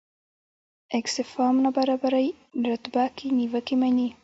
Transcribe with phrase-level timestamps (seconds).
[0.99, 2.27] اکسفام نابرابرۍ
[2.67, 4.07] رتبه کې نیوکې مني.